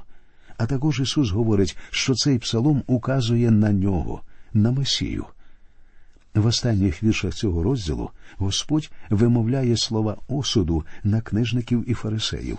А 0.60 0.66
також 0.66 1.00
Ісус 1.00 1.30
говорить, 1.30 1.76
що 1.90 2.14
цей 2.14 2.38
псалом 2.38 2.82
указує 2.86 3.50
на 3.50 3.72
нього, 3.72 4.22
на 4.52 4.72
Месію. 4.72 5.24
В 6.34 6.46
останніх 6.46 7.02
віршах 7.02 7.34
цього 7.34 7.62
розділу 7.62 8.10
Господь 8.36 8.90
вимовляє 9.10 9.76
слова 9.76 10.16
осуду 10.28 10.84
на 11.04 11.20
книжників 11.20 11.90
і 11.90 11.94
фарисеїв. 11.94 12.58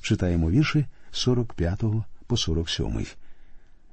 Читаємо 0.00 0.50
вірші 0.50 0.86
45 1.10 1.82
по 2.26 2.36
47. 2.36 3.06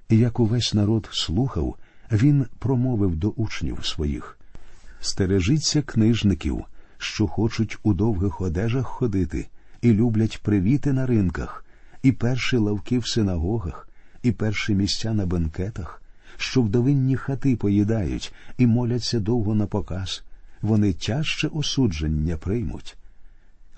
І 0.10 0.18
як 0.18 0.40
увесь 0.40 0.74
народ 0.74 1.10
слухав, 1.12 1.76
він 2.12 2.46
промовив 2.60 3.16
до 3.16 3.30
учнів 3.30 3.86
своїх 3.86 4.38
Стережіться 5.02 5.82
книжників, 5.82 6.66
що 6.98 7.28
хочуть 7.28 7.78
у 7.84 7.94
довгих 7.94 8.42
одежах 8.42 8.86
ходити, 8.86 9.48
і 9.82 9.94
люблять 9.94 10.42
привіти 10.44 10.94
на 10.94 11.06
ринках, 11.06 11.66
і 12.04 12.12
перші 12.12 12.58
лавки 12.58 13.00
в 13.00 13.08
синагогах, 13.08 13.90
і 14.24 14.32
перші 14.32 14.76
місця 14.76 15.14
на 15.14 15.26
бенкетах, 15.26 16.02
що 16.38 16.62
вдовинні 16.62 17.16
хати 17.16 17.56
поїдають 17.56 18.34
і 18.58 18.68
моляться 18.68 19.20
довго 19.20 19.56
на 19.56 19.66
показ, 19.66 20.24
вони 20.62 20.94
тяжче 20.94 21.48
осудження 21.48 22.38
приймуть. 22.38 22.98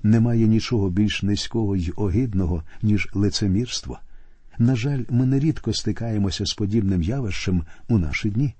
Немає 0.03 0.47
нічого 0.47 0.89
більш 0.89 1.23
низького 1.23 1.75
й 1.75 1.93
огидного, 1.95 2.63
ніж 2.81 3.10
лицемірство. 3.13 3.99
На 4.57 4.75
жаль, 4.75 5.03
ми 5.10 5.25
нерідко 5.25 5.73
стикаємося 5.73 6.45
з 6.45 6.53
подібним 6.53 7.01
явищем 7.01 7.63
у 7.88 7.97
наші 7.97 8.29
дні. 8.29 8.53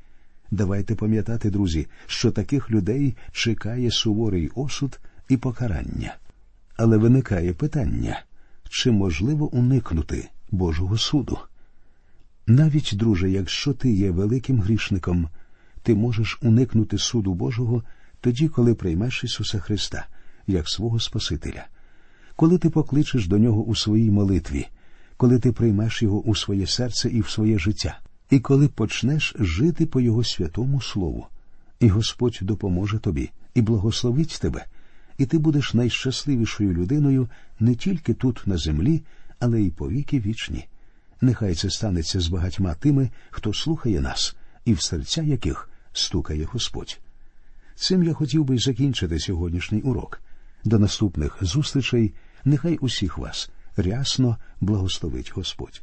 Давайте 0.52 0.95
пам'ятати, 0.95 1.50
друзі, 1.50 1.88
що 2.08 2.32
таких 2.32 2.71
людей 2.71 3.15
чекає 3.32 3.91
суворий 3.91 4.52
осуд 4.56 5.00
і 5.30 5.38
покарання. 5.38 6.15
Але 6.78 6.97
виникає 6.97 7.54
питання 7.54 8.24
чи 8.72 8.92
можливо 8.92 9.48
уникнути 9.48 10.30
Божого 10.52 10.98
суду? 10.98 11.38
Навіть, 12.48 12.92
друже, 12.94 13.32
якщо 13.32 13.74
ти 13.74 13.92
є 13.92 14.12
великим 14.12 14.62
грішником, 14.62 15.30
ти 15.84 15.96
можеш 15.96 16.40
уникнути 16.42 16.98
суду 16.98 17.34
Божого 17.34 17.84
тоді, 18.22 18.48
коли 18.48 18.76
приймеш 18.76 19.24
Ісуса 19.24 19.60
Христа 19.60 20.08
як 20.48 20.70
свого 20.70 21.00
Спасителя, 21.00 21.66
коли 22.36 22.58
ти 22.58 22.70
покличеш 22.70 23.28
до 23.28 23.38
Нього 23.38 23.64
у 23.64 23.76
своїй 23.76 24.12
молитві 24.12 24.68
коли 25.22 25.40
ти 25.40 25.52
приймеш 25.52 26.02
його 26.02 26.22
у 26.22 26.36
своє 26.36 26.68
серце 26.68 27.10
і 27.10 27.22
в 27.22 27.30
своє 27.30 27.60
життя, 27.60 28.00
і 28.30 28.40
коли 28.40 28.68
почнеш 28.68 29.36
жити 29.40 29.86
по 29.86 30.02
Його 30.02 30.24
святому 30.24 30.82
Слову, 30.82 31.28
і 31.80 31.88
Господь 31.88 32.40
допоможе 32.42 33.00
тобі 33.00 33.30
і 33.54 33.62
благословить 33.62 34.40
тебе, 34.42 34.66
і 35.22 35.26
ти 35.26 35.38
будеш 35.38 35.74
найщасливішою 35.74 36.74
людиною 36.74 37.30
не 37.60 37.76
тільки 37.76 38.14
тут, 38.14 38.42
на 38.46 38.58
землі, 38.58 39.04
але 39.40 39.62
й 39.62 39.72
по 39.72 39.90
віки 39.90 40.20
вічні. 40.20 40.68
Нехай 41.22 41.56
це 41.56 41.70
станеться 41.70 42.20
з 42.20 42.28
багатьма 42.28 42.74
тими, 42.74 43.10
хто 43.30 43.54
слухає 43.54 44.02
нас, 44.02 44.36
і 44.66 44.74
в 44.74 44.82
серця 44.82 45.22
яких 45.24 45.70
стукає 45.94 46.46
Господь. 46.46 47.00
Цим 47.76 48.04
я 48.04 48.14
хотів 48.14 48.44
би 48.44 48.58
закінчити 48.58 49.20
сьогоднішній 49.20 49.82
урок. 49.82 50.22
До 50.64 50.80
наступних 50.80 51.38
зустрічей 51.42 52.14
нехай 52.46 52.78
усіх 52.78 53.18
вас 53.18 53.50
рясно 53.78 54.38
благословить 54.62 55.32
Господь. 55.36 55.82